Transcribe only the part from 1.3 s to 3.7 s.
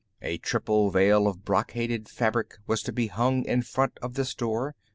brocaded fabric was to be hung in